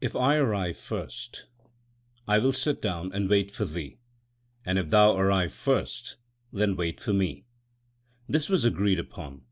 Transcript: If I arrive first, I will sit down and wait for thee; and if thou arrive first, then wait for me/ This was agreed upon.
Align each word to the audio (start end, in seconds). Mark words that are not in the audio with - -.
If 0.00 0.16
I 0.16 0.34
arrive 0.34 0.76
first, 0.76 1.46
I 2.26 2.38
will 2.38 2.50
sit 2.50 2.82
down 2.82 3.12
and 3.12 3.28
wait 3.30 3.52
for 3.52 3.64
thee; 3.64 4.00
and 4.66 4.80
if 4.80 4.90
thou 4.90 5.16
arrive 5.16 5.52
first, 5.52 6.16
then 6.52 6.74
wait 6.74 6.98
for 6.98 7.12
me/ 7.12 7.44
This 8.28 8.48
was 8.48 8.64
agreed 8.64 8.98
upon. 8.98 9.42